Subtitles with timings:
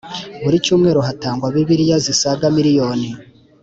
[0.43, 3.09] Buri cyumweru hatangwa Bibiliya zisaga miriyoni